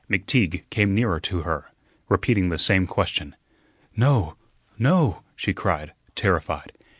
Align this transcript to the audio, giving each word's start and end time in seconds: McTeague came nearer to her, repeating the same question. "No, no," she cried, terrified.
McTeague 0.09 0.67
came 0.71 0.95
nearer 0.95 1.19
to 1.19 1.41
her, 1.43 1.69
repeating 2.09 2.49
the 2.49 2.57
same 2.57 2.87
question. 2.87 3.35
"No, 3.95 4.35
no," 4.79 5.21
she 5.35 5.53
cried, 5.53 5.93
terrified. 6.15 6.71